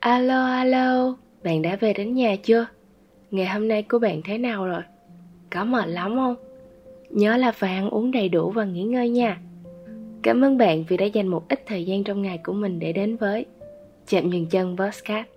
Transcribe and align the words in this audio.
Alo 0.00 0.46
alo, 0.46 1.16
bạn 1.42 1.62
đã 1.62 1.76
về 1.76 1.92
đến 1.92 2.14
nhà 2.14 2.36
chưa? 2.42 2.66
Ngày 3.30 3.46
hôm 3.46 3.68
nay 3.68 3.82
của 3.82 3.98
bạn 3.98 4.20
thế 4.24 4.38
nào 4.38 4.66
rồi? 4.66 4.82
Có 5.50 5.64
mệt 5.64 5.88
lắm 5.88 6.16
không? 6.16 6.34
Nhớ 7.10 7.36
là 7.36 7.52
phải 7.52 7.74
ăn 7.74 7.90
uống 7.90 8.10
đầy 8.10 8.28
đủ 8.28 8.50
và 8.50 8.64
nghỉ 8.64 8.82
ngơi 8.82 9.08
nha. 9.08 9.38
Cảm 10.22 10.44
ơn 10.44 10.58
bạn 10.58 10.84
vì 10.88 10.96
đã 10.96 11.06
dành 11.06 11.26
một 11.26 11.48
ít 11.48 11.62
thời 11.66 11.86
gian 11.86 12.04
trong 12.04 12.22
ngày 12.22 12.38
của 12.38 12.52
mình 12.52 12.78
để 12.78 12.92
đến 12.92 13.16
với 13.16 13.46
Chạm 14.08 14.30
Nhường 14.30 14.46
Chân 14.46 14.76
Postcard. 14.76 15.28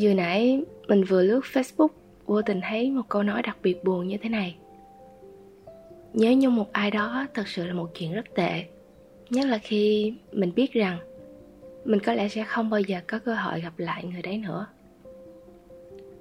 Vừa 0.00 0.14
nãy 0.14 0.62
mình 0.88 1.04
vừa 1.04 1.22
lướt 1.22 1.40
Facebook, 1.52 1.88
vô 2.26 2.42
tình 2.42 2.60
thấy 2.68 2.90
một 2.90 3.02
câu 3.08 3.22
nói 3.22 3.42
đặc 3.42 3.56
biệt 3.62 3.84
buồn 3.84 4.08
như 4.08 4.16
thế 4.22 4.28
này. 4.28 4.56
Nhớ 6.12 6.34
nhung 6.38 6.56
một 6.56 6.72
ai 6.72 6.90
đó 6.90 7.26
thật 7.34 7.48
sự 7.48 7.66
là 7.66 7.72
một 7.72 7.90
chuyện 7.98 8.12
rất 8.12 8.34
tệ. 8.34 8.64
Nhất 9.30 9.46
là 9.46 9.58
khi 9.58 10.14
mình 10.32 10.52
biết 10.54 10.72
rằng 10.72 10.98
mình 11.84 12.00
có 12.00 12.12
lẽ 12.14 12.28
sẽ 12.28 12.44
không 12.44 12.70
bao 12.70 12.80
giờ 12.80 13.00
có 13.06 13.18
cơ 13.18 13.34
hội 13.34 13.60
gặp 13.60 13.78
lại 13.78 14.04
người 14.04 14.22
đấy 14.22 14.38
nữa. 14.38 14.66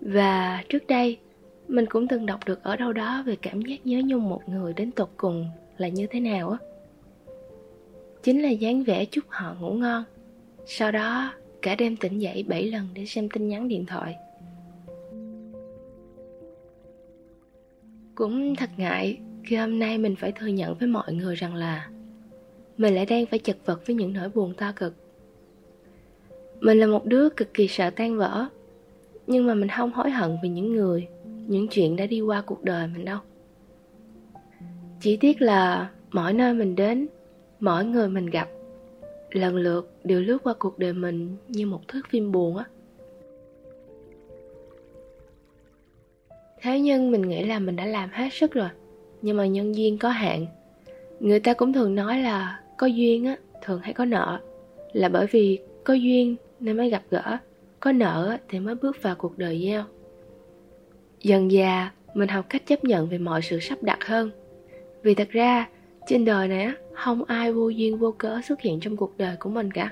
Và 0.01 0.63
trước 0.69 0.87
đây, 0.87 1.17
mình 1.67 1.85
cũng 1.85 2.07
từng 2.07 2.25
đọc 2.25 2.39
được 2.45 2.63
ở 2.63 2.75
đâu 2.75 2.93
đó 2.93 3.23
về 3.25 3.35
cảm 3.41 3.61
giác 3.61 3.85
nhớ 3.85 4.01
nhung 4.05 4.29
một 4.29 4.49
người 4.49 4.73
đến 4.73 4.91
tột 4.91 5.09
cùng 5.17 5.49
là 5.77 5.87
như 5.87 6.07
thế 6.07 6.19
nào 6.19 6.49
á. 6.49 6.57
Chính 8.23 8.41
là 8.41 8.49
dáng 8.49 8.83
vẻ 8.83 9.05
chúc 9.05 9.23
họ 9.29 9.55
ngủ 9.59 9.73
ngon. 9.73 10.03
Sau 10.65 10.91
đó 10.91 11.33
cả 11.65 11.75
đêm 11.75 11.95
tỉnh 11.97 12.19
dậy 12.19 12.45
7 12.47 12.71
lần 12.71 12.87
để 12.93 13.05
xem 13.05 13.29
tin 13.29 13.47
nhắn 13.47 13.67
điện 13.67 13.85
thoại. 13.85 14.15
Cũng 18.15 18.55
thật 18.55 18.69
ngại 18.77 19.17
khi 19.43 19.55
hôm 19.55 19.79
nay 19.79 19.97
mình 19.97 20.15
phải 20.15 20.31
thừa 20.31 20.47
nhận 20.47 20.75
với 20.75 20.87
mọi 20.87 21.13
người 21.13 21.35
rằng 21.35 21.55
là 21.55 21.89
mình 22.77 22.95
lại 22.95 23.05
đang 23.05 23.25
phải 23.25 23.39
chật 23.39 23.57
vật 23.65 23.87
với 23.87 23.95
những 23.95 24.13
nỗi 24.13 24.29
buồn 24.29 24.53
to 24.57 24.71
cực. 24.75 24.93
Mình 26.59 26.79
là 26.79 26.87
một 26.87 27.05
đứa 27.05 27.29
cực 27.29 27.53
kỳ 27.53 27.67
sợ 27.67 27.89
tan 27.89 28.17
vỡ, 28.17 28.45
nhưng 29.27 29.47
mà 29.47 29.53
mình 29.53 29.69
không 29.77 29.91
hối 29.91 30.09
hận 30.11 30.37
vì 30.43 30.49
những 30.49 30.73
người, 30.73 31.07
những 31.47 31.67
chuyện 31.67 31.95
đã 31.95 32.05
đi 32.05 32.21
qua 32.21 32.41
cuộc 32.41 32.63
đời 32.63 32.87
mình 32.87 33.05
đâu. 33.05 33.19
Chỉ 35.01 35.17
tiếc 35.17 35.41
là 35.41 35.89
mỗi 36.11 36.33
nơi 36.33 36.53
mình 36.53 36.75
đến, 36.75 37.07
mỗi 37.59 37.85
người 37.85 38.09
mình 38.09 38.25
gặp 38.25 38.47
lần 39.35 39.55
lượt 39.55 39.91
đều 40.03 40.21
lướt 40.21 40.37
qua 40.43 40.53
cuộc 40.59 40.79
đời 40.79 40.93
mình 40.93 41.37
như 41.47 41.65
một 41.65 41.87
thước 41.87 42.01
phim 42.09 42.31
buồn 42.31 42.57
á. 42.57 42.65
Thế 46.61 46.79
nhưng 46.79 47.11
mình 47.11 47.21
nghĩ 47.21 47.45
là 47.45 47.59
mình 47.59 47.75
đã 47.75 47.85
làm 47.85 48.09
hết 48.13 48.33
sức 48.33 48.53
rồi, 48.53 48.69
nhưng 49.21 49.37
mà 49.37 49.45
nhân 49.45 49.75
duyên 49.75 49.97
có 49.97 50.09
hạn. 50.09 50.45
Người 51.19 51.39
ta 51.39 51.53
cũng 51.53 51.73
thường 51.73 51.95
nói 51.95 52.19
là 52.19 52.59
có 52.77 52.87
duyên 52.87 53.25
á, 53.25 53.37
thường 53.61 53.79
hay 53.79 53.93
có 53.93 54.05
nợ. 54.05 54.39
Là 54.93 55.09
bởi 55.09 55.25
vì 55.31 55.59
có 55.83 55.93
duyên 55.93 56.35
nên 56.59 56.77
mới 56.77 56.89
gặp 56.89 57.03
gỡ, 57.09 57.37
có 57.79 57.91
nợ 57.91 58.37
thì 58.49 58.59
mới 58.59 58.75
bước 58.75 59.01
vào 59.01 59.15
cuộc 59.15 59.37
đời 59.37 59.59
nhau. 59.59 59.85
Dần 61.21 61.51
già 61.51 61.91
mình 62.13 62.29
học 62.29 62.45
cách 62.49 62.67
chấp 62.67 62.83
nhận 62.83 63.09
về 63.09 63.17
mọi 63.17 63.41
sự 63.41 63.59
sắp 63.59 63.83
đặt 63.83 64.05
hơn. 64.05 64.31
Vì 65.03 65.15
thật 65.15 65.29
ra 65.29 65.69
trên 66.07 66.25
đời 66.25 66.47
này 66.47 66.69
không 66.93 67.23
ai 67.23 67.53
vô 67.53 67.69
duyên 67.69 67.97
vô 67.97 68.11
cớ 68.17 68.39
xuất 68.47 68.61
hiện 68.61 68.79
trong 68.79 68.97
cuộc 68.97 69.17
đời 69.17 69.35
của 69.39 69.49
mình 69.49 69.71
cả. 69.71 69.89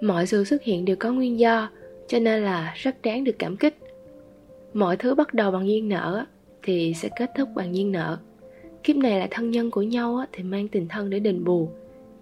Mọi 0.00 0.26
sự 0.26 0.44
xuất 0.44 0.62
hiện 0.62 0.84
đều 0.84 0.96
có 0.96 1.12
nguyên 1.12 1.38
do, 1.38 1.70
cho 2.06 2.18
nên 2.18 2.44
là 2.44 2.74
rất 2.76 3.02
đáng 3.02 3.24
được 3.24 3.38
cảm 3.38 3.56
kích. 3.56 3.78
Mọi 4.74 4.96
thứ 4.96 5.14
bắt 5.14 5.34
đầu 5.34 5.50
bằng 5.50 5.68
duyên 5.68 5.88
nợ 5.88 6.24
thì 6.62 6.94
sẽ 6.96 7.08
kết 7.16 7.30
thúc 7.36 7.48
bằng 7.54 7.76
duyên 7.76 7.92
nợ. 7.92 8.18
Kiếp 8.82 8.96
này 8.96 9.20
là 9.20 9.28
thân 9.30 9.50
nhân 9.50 9.70
của 9.70 9.82
nhau 9.82 10.24
thì 10.32 10.42
mang 10.42 10.68
tình 10.68 10.88
thân 10.88 11.10
để 11.10 11.18
đền 11.18 11.44
bù. 11.44 11.68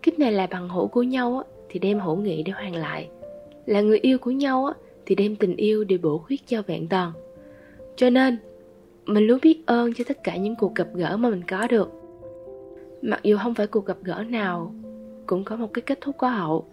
Kiếp 0.03 0.19
này 0.19 0.33
là 0.33 0.47
bằng 0.47 0.69
hữu 0.69 0.88
của 0.88 1.03
nhau 1.03 1.43
thì 1.69 1.78
đem 1.78 2.00
hữu 2.00 2.17
nghị 2.17 2.43
để 2.43 2.53
hoàn 2.53 2.77
lại. 2.77 3.09
Là 3.67 3.81
người 3.81 3.99
yêu 3.99 4.19
của 4.19 4.31
nhau 4.31 4.72
thì 5.06 5.15
đem 5.15 5.37
tình 5.37 5.56
yêu 5.56 5.84
để 5.84 5.99
bổ 5.99 6.19
khuyết 6.19 6.41
cho 6.47 6.62
vẹn 6.62 6.88
toàn. 6.88 7.12
Cho 7.97 8.11
nên, 8.11 8.37
mình 9.06 9.27
luôn 9.27 9.38
biết 9.43 9.62
ơn 9.67 9.94
cho 9.94 10.05
tất 10.09 10.25
cả 10.25 10.37
những 10.37 10.56
cuộc 10.56 10.75
gặp 10.75 10.88
gỡ 10.94 11.17
mà 11.17 11.31
mình 11.31 11.43
có 11.49 11.67
được 11.67 12.03
mặc 13.04 13.20
dù 13.22 13.37
không 13.42 13.54
phải 13.54 13.66
cuộc 13.66 13.87
gặp 13.87 13.97
gỡ 14.03 14.25
nào 14.28 14.75
cũng 15.26 15.44
có 15.44 15.56
một 15.56 15.70
cái 15.75 15.82
kết 15.82 15.98
thúc 16.00 16.15
có 16.19 16.28
hậu 16.28 16.69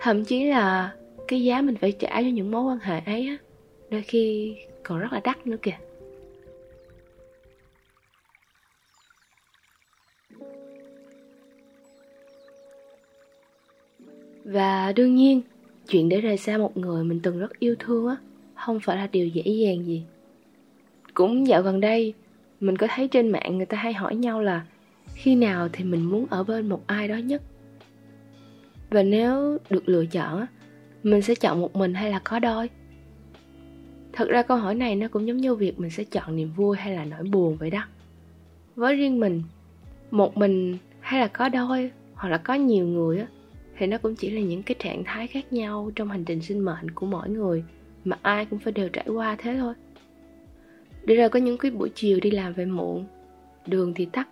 thậm 0.00 0.24
chí 0.24 0.44
là 0.44 0.94
cái 1.28 1.44
giá 1.44 1.60
mình 1.60 1.76
phải 1.80 1.92
trả 1.92 2.22
cho 2.22 2.28
những 2.28 2.50
mối 2.50 2.62
quan 2.62 2.78
hệ 2.78 3.00
ấy 3.06 3.26
á 3.26 3.36
đôi 3.90 4.02
khi 4.02 4.54
còn 4.82 4.98
rất 4.98 5.12
là 5.12 5.20
đắt 5.24 5.46
nữa 5.46 5.56
kìa 5.62 5.76
Và 14.44 14.92
đương 14.92 15.14
nhiên, 15.14 15.42
chuyện 15.88 16.08
để 16.08 16.20
rời 16.20 16.36
xa 16.36 16.58
một 16.58 16.76
người 16.76 17.04
mình 17.04 17.20
từng 17.22 17.38
rất 17.38 17.58
yêu 17.58 17.74
thương 17.78 18.06
á, 18.06 18.16
không 18.54 18.80
phải 18.80 18.96
là 18.96 19.06
điều 19.12 19.28
dễ 19.28 19.42
dàng 19.42 19.84
gì. 19.86 20.02
Cũng 21.14 21.46
dạo 21.46 21.62
gần 21.62 21.80
đây, 21.80 22.14
mình 22.60 22.76
có 22.76 22.86
thấy 22.90 23.08
trên 23.08 23.28
mạng 23.28 23.56
người 23.56 23.66
ta 23.66 23.76
hay 23.76 23.92
hỏi 23.92 24.14
nhau 24.14 24.42
là 24.42 24.66
khi 25.14 25.34
nào 25.34 25.68
thì 25.72 25.84
mình 25.84 26.02
muốn 26.02 26.26
ở 26.30 26.44
bên 26.44 26.68
một 26.68 26.86
ai 26.86 27.08
đó 27.08 27.16
nhất. 27.16 27.42
Và 28.90 29.02
nếu 29.02 29.58
được 29.70 29.88
lựa 29.88 30.06
chọn 30.06 30.46
mình 31.02 31.22
sẽ 31.22 31.34
chọn 31.34 31.60
một 31.60 31.76
mình 31.76 31.94
hay 31.94 32.10
là 32.10 32.20
có 32.24 32.38
đôi? 32.38 32.70
Thật 34.12 34.28
ra 34.28 34.42
câu 34.42 34.56
hỏi 34.56 34.74
này 34.74 34.96
nó 34.96 35.08
cũng 35.08 35.26
giống 35.26 35.36
như 35.36 35.54
việc 35.54 35.80
mình 35.80 35.90
sẽ 35.90 36.04
chọn 36.04 36.36
niềm 36.36 36.52
vui 36.56 36.76
hay 36.76 36.94
là 36.94 37.04
nỗi 37.04 37.22
buồn 37.22 37.56
vậy 37.56 37.70
đó. 37.70 37.86
Với 38.76 38.96
riêng 38.96 39.20
mình, 39.20 39.42
một 40.10 40.36
mình 40.36 40.78
hay 41.00 41.20
là 41.20 41.26
có 41.26 41.48
đôi 41.48 41.90
hoặc 42.14 42.28
là 42.28 42.38
có 42.38 42.54
nhiều 42.54 42.86
người 42.86 43.18
á 43.18 43.26
thì 43.78 43.86
nó 43.86 43.98
cũng 43.98 44.16
chỉ 44.16 44.30
là 44.30 44.40
những 44.40 44.62
cái 44.62 44.74
trạng 44.78 45.04
thái 45.04 45.26
khác 45.26 45.52
nhau 45.52 45.90
trong 45.96 46.08
hành 46.08 46.24
trình 46.24 46.42
sinh 46.42 46.64
mệnh 46.64 46.90
của 46.94 47.06
mỗi 47.06 47.28
người 47.28 47.64
mà 48.04 48.18
ai 48.22 48.46
cũng 48.46 48.58
phải 48.58 48.72
đều 48.72 48.88
trải 48.88 49.08
qua 49.08 49.36
thế 49.38 49.56
thôi 49.58 49.74
để 51.04 51.14
rồi 51.14 51.28
có 51.28 51.38
những 51.38 51.58
cái 51.58 51.70
buổi 51.70 51.90
chiều 51.94 52.20
đi 52.22 52.30
làm 52.30 52.52
về 52.52 52.64
muộn 52.64 53.06
đường 53.66 53.94
thì 53.94 54.04
tắt 54.04 54.28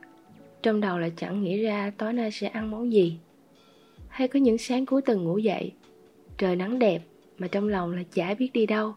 trong 0.62 0.81
đầu 0.81 0.99
là 0.99 1.09
chẳng 1.17 1.43
nghĩ 1.43 1.62
ra 1.62 1.93
tối 1.99 2.12
nay 2.12 2.31
sẽ 2.31 2.49
ăn 2.49 2.71
món 2.71 2.93
gì. 2.93 3.19
Hay 4.09 4.28
có 4.28 4.39
những 4.39 4.59
sáng 4.59 4.87
cuối 4.87 5.03
tuần 5.03 5.25
ngủ 5.25 5.39
dậy, 5.39 5.73
trời 6.39 6.56
nắng 6.56 6.78
đẹp 6.78 7.03
mà 7.39 7.49
trong 7.49 7.69
lòng 7.69 7.93
là 7.93 8.03
chả 8.15 8.34
biết 8.34 8.53
đi 8.53 8.67
đâu. 8.67 8.95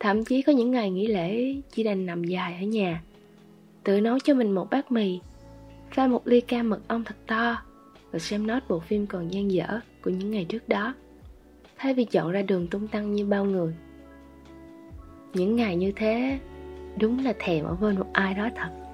Thậm 0.00 0.24
chí 0.24 0.42
có 0.42 0.52
những 0.52 0.70
ngày 0.70 0.90
nghỉ 0.90 1.06
lễ 1.06 1.54
chỉ 1.70 1.82
đành 1.82 2.06
nằm 2.06 2.24
dài 2.24 2.56
ở 2.60 2.66
nhà, 2.66 3.02
tự 3.84 4.00
nấu 4.00 4.18
cho 4.18 4.34
mình 4.34 4.52
một 4.52 4.70
bát 4.70 4.92
mì, 4.92 5.20
pha 5.90 6.06
một 6.06 6.26
ly 6.26 6.40
cam 6.40 6.70
mật 6.70 6.80
ong 6.88 7.04
thật 7.04 7.16
to 7.26 7.62
và 8.10 8.18
xem 8.18 8.46
nốt 8.46 8.58
bộ 8.68 8.80
phim 8.80 9.06
còn 9.06 9.32
gian 9.32 9.52
dở 9.52 9.80
của 10.02 10.10
những 10.10 10.30
ngày 10.30 10.44
trước 10.44 10.68
đó. 10.68 10.94
Thay 11.76 11.94
vì 11.94 12.04
chọn 12.04 12.32
ra 12.32 12.42
đường 12.42 12.66
tung 12.66 12.88
tăng 12.88 13.12
như 13.12 13.26
bao 13.26 13.44
người. 13.44 13.74
Những 15.34 15.56
ngày 15.56 15.76
như 15.76 15.92
thế, 15.96 16.38
đúng 17.00 17.24
là 17.24 17.34
thèm 17.38 17.64
ở 17.64 17.74
bên 17.74 17.98
một 17.98 18.06
ai 18.12 18.34
đó 18.34 18.48
thật. 18.56 18.87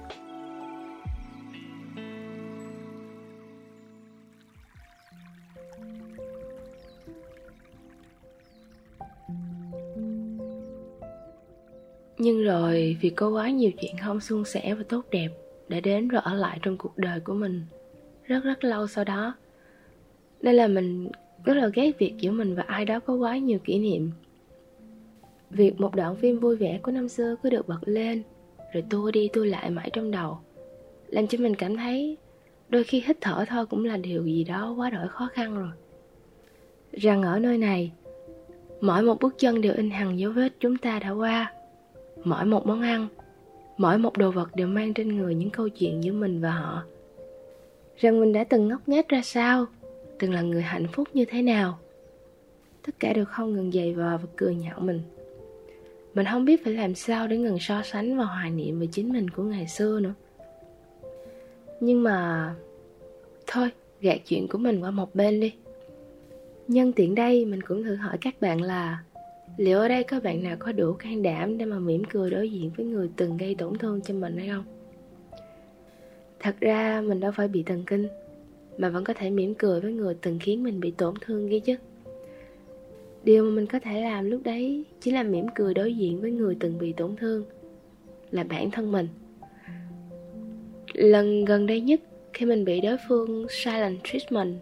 Nhưng 12.25 12.43
rồi 12.43 12.97
vì 13.01 13.09
có 13.09 13.29
quá 13.29 13.49
nhiều 13.49 13.71
chuyện 13.81 13.95
không 14.03 14.19
suôn 14.19 14.45
sẻ 14.45 14.73
và 14.73 14.83
tốt 14.89 15.05
đẹp 15.11 15.29
đã 15.67 15.79
đến 15.79 16.07
rồi 16.07 16.21
ở 16.25 16.33
lại 16.33 16.59
trong 16.61 16.77
cuộc 16.77 16.97
đời 16.97 17.19
của 17.19 17.33
mình 17.33 17.65
rất 18.23 18.43
rất 18.43 18.63
lâu 18.63 18.87
sau 18.87 19.03
đó. 19.03 19.35
Nên 20.41 20.55
là 20.55 20.67
mình 20.67 21.09
rất 21.43 21.53
là 21.53 21.67
ghét 21.73 21.91
việc 21.99 22.13
giữa 22.19 22.31
mình 22.31 22.55
và 22.55 22.63
ai 22.67 22.85
đó 22.85 22.99
có 22.99 23.13
quá 23.13 23.37
nhiều 23.37 23.59
kỷ 23.59 23.79
niệm. 23.79 24.11
Việc 25.49 25.79
một 25.79 25.95
đoạn 25.95 26.15
phim 26.15 26.39
vui 26.39 26.55
vẻ 26.55 26.79
của 26.83 26.91
năm 26.91 27.09
xưa 27.09 27.35
cứ 27.43 27.49
được 27.49 27.67
bật 27.67 27.79
lên, 27.85 28.23
rồi 28.73 28.83
tua 28.89 29.11
đi 29.11 29.29
tua 29.33 29.43
lại 29.43 29.69
mãi 29.69 29.89
trong 29.93 30.11
đầu, 30.11 30.37
làm 31.07 31.27
cho 31.27 31.37
mình 31.37 31.55
cảm 31.55 31.77
thấy 31.77 32.17
đôi 32.69 32.83
khi 32.83 33.03
hít 33.07 33.17
thở 33.21 33.45
thôi 33.47 33.65
cũng 33.65 33.85
là 33.85 33.97
điều 33.97 34.23
gì 34.23 34.43
đó 34.43 34.73
quá 34.77 34.89
đổi 34.89 35.07
khó 35.07 35.29
khăn 35.33 35.55
rồi. 35.55 35.71
Rằng 36.91 37.23
ở 37.23 37.39
nơi 37.39 37.57
này, 37.57 37.91
mỗi 38.81 39.01
một 39.01 39.19
bước 39.19 39.35
chân 39.39 39.61
đều 39.61 39.73
in 39.73 39.89
hằn 39.89 40.17
dấu 40.17 40.31
vết 40.31 40.49
chúng 40.59 40.77
ta 40.77 40.99
đã 40.99 41.09
qua 41.09 41.54
mỗi 42.23 42.45
một 42.45 42.67
món 42.67 42.81
ăn, 42.81 43.07
mỗi 43.77 43.97
một 43.97 44.17
đồ 44.17 44.31
vật 44.31 44.55
đều 44.55 44.67
mang 44.67 44.93
trên 44.93 45.17
người 45.17 45.35
những 45.35 45.49
câu 45.49 45.69
chuyện 45.69 46.03
giữa 46.03 46.11
mình 46.11 46.41
và 46.41 46.51
họ. 46.51 46.83
Rằng 47.97 48.19
mình 48.19 48.33
đã 48.33 48.43
từng 48.43 48.67
ngốc 48.67 48.89
nghếch 48.89 49.09
ra 49.09 49.21
sao, 49.23 49.65
từng 50.19 50.33
là 50.33 50.41
người 50.41 50.61
hạnh 50.61 50.87
phúc 50.93 51.07
như 51.13 51.25
thế 51.25 51.41
nào. 51.41 51.79
Tất 52.85 52.99
cả 52.99 53.13
đều 53.13 53.25
không 53.25 53.53
ngừng 53.53 53.71
dày 53.71 53.93
vò 53.93 54.17
và 54.17 54.27
cười 54.35 54.55
nhạo 54.55 54.79
mình. 54.79 55.01
Mình 56.13 56.25
không 56.31 56.45
biết 56.45 56.63
phải 56.63 56.73
làm 56.73 56.95
sao 56.95 57.27
để 57.27 57.37
ngừng 57.37 57.59
so 57.59 57.81
sánh 57.83 58.17
và 58.17 58.25
hoài 58.25 58.51
niệm 58.51 58.79
về 58.79 58.87
chính 58.91 59.13
mình 59.13 59.29
của 59.29 59.43
ngày 59.43 59.67
xưa 59.67 59.99
nữa. 59.99 60.13
Nhưng 61.79 62.03
mà, 62.03 62.49
thôi, 63.47 63.69
gạt 64.01 64.17
chuyện 64.27 64.47
của 64.47 64.57
mình 64.57 64.81
qua 64.81 64.91
một 64.91 65.15
bên 65.15 65.39
đi. 65.39 65.53
Nhân 66.67 66.93
tiện 66.93 67.15
đây, 67.15 67.45
mình 67.45 67.61
cũng 67.61 67.83
thử 67.83 67.95
hỏi 67.95 68.17
các 68.21 68.41
bạn 68.41 68.61
là 68.61 69.03
Liệu 69.57 69.79
ở 69.79 69.87
đây 69.87 70.03
có 70.03 70.19
bạn 70.19 70.43
nào 70.43 70.55
có 70.59 70.71
đủ 70.71 70.93
can 70.93 71.23
đảm 71.23 71.57
để 71.57 71.65
mà 71.65 71.79
mỉm 71.79 72.03
cười 72.03 72.29
đối 72.29 72.51
diện 72.51 72.71
với 72.77 72.85
người 72.85 73.09
từng 73.15 73.37
gây 73.37 73.55
tổn 73.55 73.77
thương 73.77 74.01
cho 74.01 74.13
mình 74.13 74.37
hay 74.37 74.47
không? 74.47 74.63
Thật 76.39 76.55
ra 76.59 77.01
mình 77.01 77.19
đâu 77.19 77.31
phải 77.35 77.47
bị 77.47 77.63
thần 77.63 77.83
kinh, 77.87 78.07
Mà 78.77 78.89
vẫn 78.89 79.03
có 79.03 79.13
thể 79.13 79.29
mỉm 79.29 79.53
cười 79.55 79.81
với 79.81 79.93
người 79.93 80.15
từng 80.21 80.39
khiến 80.41 80.63
mình 80.63 80.79
bị 80.79 80.91
tổn 80.91 81.13
thương 81.21 81.47
ghi 81.47 81.59
chứ. 81.59 81.75
Điều 83.23 83.43
mà 83.43 83.49
mình 83.49 83.65
có 83.65 83.79
thể 83.79 84.01
làm 84.01 84.25
lúc 84.25 84.41
đấy 84.43 84.85
Chỉ 85.01 85.11
là 85.11 85.23
mỉm 85.23 85.45
cười 85.55 85.73
đối 85.73 85.95
diện 85.95 86.21
với 86.21 86.31
người 86.31 86.57
từng 86.59 86.77
bị 86.77 86.93
tổn 86.93 87.15
thương 87.15 87.43
Là 88.31 88.43
bản 88.43 88.71
thân 88.71 88.91
mình. 88.91 89.07
Lần 90.93 91.45
gần 91.45 91.65
đây 91.65 91.81
nhất, 91.81 92.01
Khi 92.33 92.45
mình 92.45 92.65
bị 92.65 92.81
đối 92.81 92.97
phương 93.09 93.47
silent 93.49 93.97
treatment, 94.03 94.55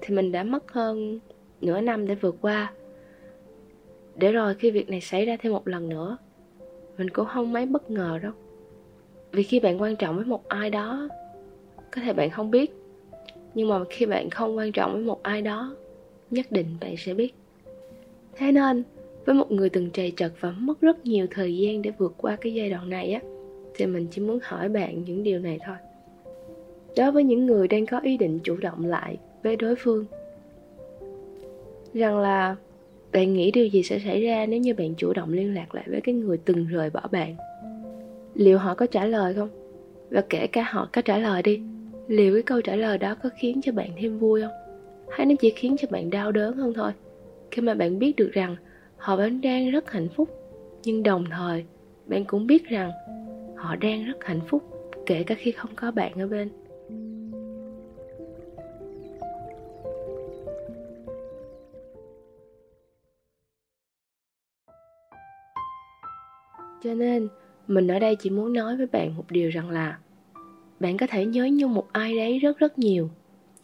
Thì 0.00 0.14
mình 0.14 0.32
đã 0.32 0.42
mất 0.42 0.72
hơn 0.72 1.18
nửa 1.60 1.80
năm 1.80 2.06
để 2.06 2.14
vượt 2.14 2.36
qua. 2.40 2.72
Để 4.18 4.32
rồi 4.32 4.54
khi 4.54 4.70
việc 4.70 4.88
này 4.88 5.00
xảy 5.00 5.24
ra 5.24 5.36
thêm 5.40 5.52
một 5.52 5.68
lần 5.68 5.88
nữa, 5.88 6.18
Mình 6.98 7.10
cũng 7.10 7.26
không 7.26 7.52
mấy 7.52 7.66
bất 7.66 7.90
ngờ 7.90 8.18
đâu. 8.22 8.32
Vì 9.32 9.42
khi 9.42 9.60
bạn 9.60 9.82
quan 9.82 9.96
trọng 9.96 10.16
với 10.16 10.24
một 10.24 10.48
ai 10.48 10.70
đó, 10.70 11.08
có 11.76 12.02
thể 12.04 12.12
bạn 12.12 12.30
không 12.30 12.50
biết, 12.50 12.72
nhưng 13.54 13.68
mà 13.68 13.84
khi 13.90 14.06
bạn 14.06 14.30
không 14.30 14.56
quan 14.56 14.72
trọng 14.72 14.92
với 14.92 15.02
một 15.02 15.22
ai 15.22 15.42
đó, 15.42 15.76
nhất 16.30 16.46
định 16.50 16.66
bạn 16.80 16.94
sẽ 16.96 17.14
biết. 17.14 17.34
Thế 18.36 18.52
nên, 18.52 18.82
với 19.24 19.34
một 19.34 19.52
người 19.52 19.68
từng 19.68 19.90
trầy 19.90 20.12
trật 20.16 20.32
và 20.40 20.50
mất 20.50 20.80
rất 20.80 21.04
nhiều 21.04 21.26
thời 21.30 21.56
gian 21.56 21.82
để 21.82 21.90
vượt 21.98 22.14
qua 22.16 22.36
cái 22.36 22.54
giai 22.54 22.70
đoạn 22.70 22.90
này 22.90 23.12
á, 23.12 23.20
thì 23.74 23.86
mình 23.86 24.06
chỉ 24.10 24.22
muốn 24.22 24.38
hỏi 24.42 24.68
bạn 24.68 25.04
những 25.04 25.22
điều 25.22 25.38
này 25.38 25.58
thôi. 25.66 25.76
Đối 26.96 27.12
với 27.12 27.24
những 27.24 27.46
người 27.46 27.68
đang 27.68 27.86
có 27.86 28.00
ý 28.00 28.16
định 28.16 28.38
chủ 28.42 28.56
động 28.56 28.84
lại 28.84 29.18
với 29.42 29.56
đối 29.56 29.74
phương, 29.76 30.04
rằng 31.94 32.18
là 32.18 32.56
bạn 33.16 33.34
nghĩ 33.34 33.50
điều 33.50 33.66
gì 33.66 33.82
sẽ 33.82 33.98
xảy 33.98 34.22
ra 34.22 34.46
nếu 34.46 34.60
như 34.60 34.74
bạn 34.74 34.94
chủ 34.94 35.12
động 35.12 35.32
liên 35.32 35.54
lạc 35.54 35.74
lại 35.74 35.84
với 35.90 36.00
cái 36.00 36.14
người 36.14 36.38
từng 36.44 36.66
rời 36.66 36.90
bỏ 36.90 37.00
bạn? 37.10 37.36
Liệu 38.34 38.58
họ 38.58 38.74
có 38.74 38.86
trả 38.86 39.04
lời 39.04 39.34
không? 39.34 39.48
Và 40.10 40.24
kể 40.30 40.46
cả 40.46 40.62
họ 40.70 40.88
có 40.92 41.02
trả 41.02 41.18
lời 41.18 41.42
đi, 41.42 41.60
liệu 42.08 42.34
cái 42.34 42.42
câu 42.42 42.60
trả 42.60 42.76
lời 42.76 42.98
đó 42.98 43.14
có 43.22 43.30
khiến 43.38 43.60
cho 43.62 43.72
bạn 43.72 43.90
thêm 44.00 44.18
vui 44.18 44.42
không? 44.42 44.52
Hay 45.10 45.26
nó 45.26 45.34
chỉ 45.40 45.50
khiến 45.50 45.76
cho 45.78 45.88
bạn 45.90 46.10
đau 46.10 46.32
đớn 46.32 46.56
hơn 46.56 46.72
thôi? 46.74 46.92
Khi 47.50 47.62
mà 47.62 47.74
bạn 47.74 47.98
biết 47.98 48.16
được 48.16 48.30
rằng 48.32 48.56
họ 48.96 49.16
vẫn 49.16 49.40
đang 49.40 49.70
rất 49.70 49.90
hạnh 49.90 50.08
phúc, 50.08 50.28
nhưng 50.84 51.02
đồng 51.02 51.24
thời 51.30 51.64
bạn 52.06 52.24
cũng 52.24 52.46
biết 52.46 52.68
rằng 52.68 52.90
họ 53.56 53.76
đang 53.76 54.04
rất 54.04 54.24
hạnh 54.24 54.40
phúc 54.48 54.62
kể 55.06 55.22
cả 55.22 55.34
khi 55.38 55.52
không 55.52 55.70
có 55.76 55.90
bạn 55.90 56.12
ở 56.20 56.26
bên. 56.26 56.48
Cho 66.86 66.94
nên 66.94 67.28
mình 67.68 67.88
ở 67.88 67.98
đây 67.98 68.16
chỉ 68.16 68.30
muốn 68.30 68.52
nói 68.52 68.76
với 68.76 68.86
bạn 68.86 69.16
một 69.16 69.24
điều 69.30 69.50
rằng 69.50 69.70
là 69.70 69.98
bạn 70.80 70.96
có 70.96 71.06
thể 71.06 71.26
nhớ 71.26 71.48
nhung 71.52 71.74
một 71.74 71.88
ai 71.92 72.16
đấy 72.16 72.38
rất 72.38 72.58
rất 72.58 72.78
nhiều 72.78 73.08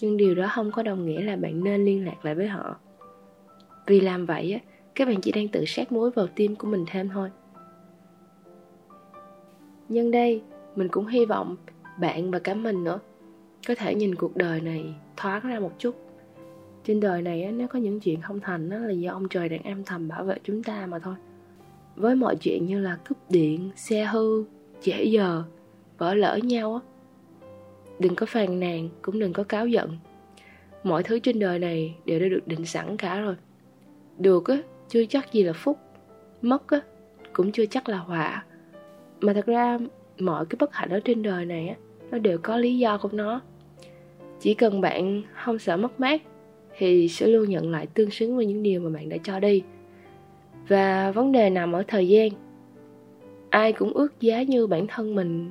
nhưng 0.00 0.16
điều 0.16 0.34
đó 0.34 0.46
không 0.54 0.70
có 0.70 0.82
đồng 0.82 1.06
nghĩa 1.06 1.22
là 1.22 1.36
bạn 1.36 1.64
nên 1.64 1.84
liên 1.84 2.04
lạc 2.06 2.24
lại 2.24 2.34
với 2.34 2.48
họ. 2.48 2.76
Vì 3.86 4.00
làm 4.00 4.26
vậy 4.26 4.52
á 4.52 4.60
các 4.94 5.08
bạn 5.08 5.20
chỉ 5.20 5.32
đang 5.32 5.48
tự 5.48 5.64
sát 5.64 5.92
muối 5.92 6.10
vào 6.10 6.26
tim 6.26 6.56
của 6.56 6.66
mình 6.66 6.84
thêm 6.90 7.08
thôi. 7.08 7.30
Nhân 9.88 10.10
đây 10.10 10.42
mình 10.76 10.88
cũng 10.88 11.06
hy 11.06 11.24
vọng 11.24 11.56
bạn 12.00 12.30
và 12.30 12.38
cả 12.38 12.54
mình 12.54 12.84
nữa 12.84 13.00
có 13.68 13.74
thể 13.74 13.94
nhìn 13.94 14.14
cuộc 14.14 14.36
đời 14.36 14.60
này 14.60 14.94
thoáng 15.16 15.48
ra 15.48 15.60
một 15.60 15.72
chút. 15.78 15.94
Trên 16.84 17.00
đời 17.00 17.22
này 17.22 17.42
á, 17.42 17.50
nếu 17.50 17.68
có 17.68 17.78
những 17.78 18.00
chuyện 18.00 18.20
không 18.20 18.40
thành 18.40 18.70
đó 18.70 18.76
là 18.76 18.92
do 18.92 19.12
ông 19.12 19.28
trời 19.28 19.48
đang 19.48 19.62
âm 19.62 19.84
thầm 19.84 20.08
bảo 20.08 20.24
vệ 20.24 20.36
chúng 20.44 20.62
ta 20.62 20.86
mà 20.86 20.98
thôi 20.98 21.14
với 21.96 22.14
mọi 22.14 22.36
chuyện 22.36 22.66
như 22.66 22.80
là 22.80 22.98
cúp 23.08 23.18
điện, 23.30 23.70
xe 23.76 24.04
hư, 24.04 24.44
trễ 24.80 25.04
giờ, 25.04 25.42
vỡ 25.98 26.14
lỡ 26.14 26.38
nhau 26.42 26.74
á. 26.74 26.80
Đừng 27.98 28.14
có 28.14 28.26
phàn 28.26 28.60
nàn, 28.60 28.88
cũng 29.02 29.18
đừng 29.18 29.32
có 29.32 29.42
cáo 29.42 29.66
giận. 29.66 29.98
Mọi 30.84 31.02
thứ 31.02 31.18
trên 31.18 31.38
đời 31.38 31.58
này 31.58 31.94
đều 32.04 32.20
đã 32.20 32.28
được 32.28 32.46
định 32.46 32.66
sẵn 32.66 32.96
cả 32.96 33.20
rồi. 33.20 33.34
Được 34.18 34.48
á, 34.48 34.62
chưa 34.88 35.04
chắc 35.04 35.32
gì 35.32 35.42
là 35.42 35.52
phúc. 35.52 35.78
Mất 36.42 36.70
á, 36.70 36.80
cũng 37.32 37.52
chưa 37.52 37.66
chắc 37.66 37.88
là 37.88 37.96
họa. 37.96 38.44
Mà 39.20 39.32
thật 39.32 39.46
ra, 39.46 39.78
mọi 40.18 40.46
cái 40.46 40.56
bất 40.60 40.74
hạnh 40.74 40.90
ở 40.90 41.00
trên 41.00 41.22
đời 41.22 41.44
này 41.44 41.68
á, 41.68 41.76
nó 42.10 42.18
đều 42.18 42.38
có 42.42 42.56
lý 42.56 42.78
do 42.78 42.98
của 42.98 43.10
nó. 43.12 43.40
Chỉ 44.40 44.54
cần 44.54 44.80
bạn 44.80 45.22
không 45.44 45.58
sợ 45.58 45.76
mất 45.76 46.00
mát, 46.00 46.22
thì 46.78 47.08
sẽ 47.08 47.26
luôn 47.26 47.50
nhận 47.50 47.70
lại 47.70 47.86
tương 47.86 48.10
xứng 48.10 48.36
với 48.36 48.46
những 48.46 48.62
điều 48.62 48.80
mà 48.80 48.90
bạn 48.90 49.08
đã 49.08 49.16
cho 49.24 49.40
đi 49.40 49.62
và 50.68 51.10
vấn 51.10 51.32
đề 51.32 51.50
nằm 51.50 51.72
ở 51.72 51.82
thời 51.88 52.08
gian. 52.08 52.28
Ai 53.50 53.72
cũng 53.72 53.92
ước 53.92 54.20
giá 54.20 54.42
như 54.42 54.66
bản 54.66 54.86
thân 54.86 55.14
mình. 55.14 55.50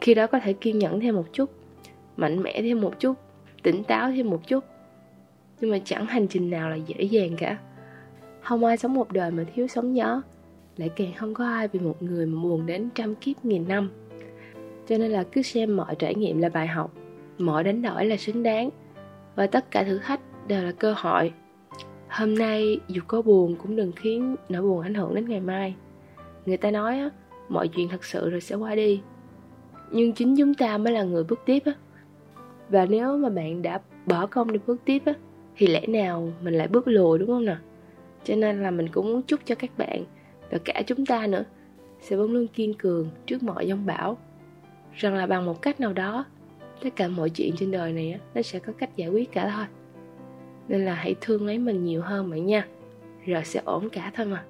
Khi 0.00 0.14
đó 0.14 0.26
có 0.26 0.38
thể 0.38 0.52
kiên 0.52 0.78
nhẫn 0.78 1.00
thêm 1.00 1.14
một 1.14 1.32
chút, 1.32 1.50
mạnh 2.16 2.42
mẽ 2.42 2.62
thêm 2.62 2.80
một 2.80 3.00
chút, 3.00 3.14
tỉnh 3.62 3.84
táo 3.84 4.10
thêm 4.10 4.30
một 4.30 4.46
chút. 4.46 4.64
Nhưng 5.60 5.70
mà 5.70 5.78
chẳng 5.84 6.06
hành 6.06 6.28
trình 6.28 6.50
nào 6.50 6.70
là 6.70 6.76
dễ 6.76 7.04
dàng 7.04 7.36
cả. 7.38 7.58
Không 8.40 8.64
ai 8.64 8.76
sống 8.76 8.94
một 8.94 9.12
đời 9.12 9.30
mà 9.30 9.44
thiếu 9.54 9.66
sóng 9.68 9.96
gió. 9.96 10.22
Lại 10.76 10.90
càng 10.96 11.12
không 11.16 11.34
có 11.34 11.44
ai 11.46 11.68
vì 11.68 11.80
một 11.80 12.02
người 12.02 12.26
mà 12.26 12.42
buồn 12.42 12.66
đến 12.66 12.88
trăm 12.94 13.14
kiếp 13.14 13.44
nghìn 13.44 13.68
năm. 13.68 13.90
Cho 14.88 14.98
nên 14.98 15.10
là 15.10 15.24
cứ 15.32 15.42
xem 15.42 15.76
mọi 15.76 15.94
trải 15.94 16.14
nghiệm 16.14 16.38
là 16.38 16.48
bài 16.48 16.66
học. 16.66 16.92
Mọi 17.38 17.64
đánh 17.64 17.82
đổi 17.82 18.04
là 18.04 18.16
xứng 18.16 18.42
đáng. 18.42 18.70
Và 19.34 19.46
tất 19.46 19.70
cả 19.70 19.84
thử 19.84 19.98
thách 19.98 20.20
đều 20.48 20.62
là 20.62 20.72
cơ 20.72 20.94
hội 20.96 21.32
hôm 22.14 22.34
nay 22.34 22.80
dù 22.88 23.02
có 23.06 23.22
buồn 23.22 23.56
cũng 23.56 23.76
đừng 23.76 23.92
khiến 23.92 24.36
nỗi 24.48 24.62
buồn 24.62 24.80
ảnh 24.80 24.94
hưởng 24.94 25.14
đến 25.14 25.28
ngày 25.28 25.40
mai. 25.40 25.74
Người 26.46 26.56
ta 26.56 26.70
nói 26.70 26.98
á, 26.98 27.10
mọi 27.48 27.68
chuyện 27.68 27.88
thật 27.88 28.04
sự 28.04 28.30
rồi 28.30 28.40
sẽ 28.40 28.54
qua 28.54 28.74
đi. 28.74 29.00
Nhưng 29.90 30.12
chính 30.12 30.36
chúng 30.36 30.54
ta 30.54 30.78
mới 30.78 30.92
là 30.92 31.02
người 31.02 31.24
bước 31.24 31.40
tiếp 31.46 31.62
á. 31.64 31.72
Và 32.68 32.86
nếu 32.86 33.16
mà 33.16 33.28
bạn 33.28 33.62
đã 33.62 33.80
bỏ 34.06 34.26
công 34.26 34.52
đi 34.52 34.58
bước 34.66 34.80
tiếp 34.84 35.02
á, 35.04 35.12
thì 35.56 35.66
lẽ 35.66 35.86
nào 35.86 36.32
mình 36.42 36.54
lại 36.54 36.68
bước 36.68 36.88
lùi 36.88 37.18
đúng 37.18 37.28
không 37.28 37.44
nào? 37.44 37.58
Cho 38.24 38.34
nên 38.34 38.62
là 38.62 38.70
mình 38.70 38.88
cũng 38.88 39.12
muốn 39.12 39.22
chúc 39.22 39.40
cho 39.44 39.54
các 39.54 39.70
bạn 39.78 40.04
và 40.50 40.58
cả 40.64 40.82
chúng 40.86 41.06
ta 41.06 41.26
nữa 41.26 41.44
sẽ 42.00 42.16
vẫn 42.16 42.32
luôn 42.32 42.46
kiên 42.46 42.74
cường 42.74 43.10
trước 43.26 43.42
mọi 43.42 43.68
giông 43.68 43.86
bão. 43.86 44.18
Rằng 44.94 45.14
là 45.14 45.26
bằng 45.26 45.46
một 45.46 45.62
cách 45.62 45.80
nào 45.80 45.92
đó, 45.92 46.24
tất 46.82 46.90
cả 46.96 47.08
mọi 47.08 47.30
chuyện 47.30 47.50
trên 47.56 47.70
đời 47.70 47.92
này 47.92 48.12
á, 48.12 48.18
nó 48.34 48.42
sẽ 48.42 48.58
có 48.58 48.72
cách 48.78 48.96
giải 48.96 49.08
quyết 49.08 49.32
cả 49.32 49.50
thôi 49.56 49.83
nên 50.68 50.84
là 50.84 50.94
hãy 50.94 51.14
thương 51.20 51.46
lấy 51.46 51.58
mình 51.58 51.84
nhiều 51.84 52.02
hơn 52.02 52.30
bạn 52.30 52.46
nha. 52.46 52.66
Rồi 53.26 53.44
sẽ 53.44 53.60
ổn 53.64 53.88
cả 53.90 54.12
thôi 54.14 54.26
mà 54.26 54.44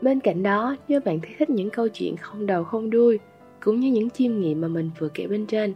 bên 0.00 0.20
cạnh 0.20 0.42
đó, 0.42 0.76
nếu 0.88 1.00
bạn 1.00 1.20
thấy 1.20 1.34
thích 1.38 1.50
những 1.50 1.70
câu 1.70 1.88
chuyện 1.88 2.16
không 2.16 2.46
đầu 2.46 2.64
không 2.64 2.90
đuôi, 2.90 3.18
cũng 3.60 3.80
như 3.80 3.90
những 3.90 4.10
chiêm 4.10 4.40
nghiệm 4.40 4.60
mà 4.60 4.68
mình 4.68 4.90
vừa 4.98 5.08
kể 5.08 5.26
bên 5.26 5.46
trên, 5.46 5.74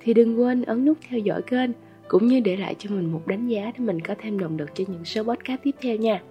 thì 0.00 0.14
đừng 0.14 0.40
quên 0.40 0.62
ấn 0.62 0.84
nút 0.84 0.98
theo 1.08 1.20
dõi 1.20 1.42
kênh, 1.42 1.70
cũng 2.08 2.26
như 2.26 2.40
để 2.40 2.56
lại 2.56 2.74
cho 2.78 2.90
mình 2.90 3.12
một 3.12 3.26
đánh 3.26 3.48
giá 3.48 3.72
để 3.78 3.84
mình 3.84 4.00
có 4.00 4.14
thêm 4.18 4.38
động 4.38 4.58
lực 4.58 4.74
cho 4.74 4.84
những 4.88 5.04
số 5.04 5.22
podcast 5.22 5.62
tiếp 5.62 5.74
theo 5.80 5.96
nha. 5.96 6.22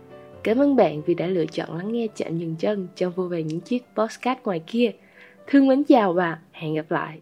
Cảm 0.43 0.57
ơn 0.57 0.75
bạn 0.75 1.01
vì 1.05 1.13
đã 1.13 1.27
lựa 1.27 1.45
chọn 1.45 1.77
lắng 1.77 1.91
nghe 1.91 2.07
chạm 2.15 2.37
dừng 2.37 2.55
chân 2.59 2.87
trong 2.95 3.13
vô 3.15 3.23
vàn 3.23 3.47
những 3.47 3.59
chiếc 3.59 3.83
podcast 3.95 4.39
ngoài 4.43 4.61
kia. 4.67 4.91
Thương 5.47 5.67
mến 5.67 5.83
chào 5.83 6.13
và 6.13 6.39
hẹn 6.51 6.73
gặp 6.73 6.91
lại. 6.91 7.19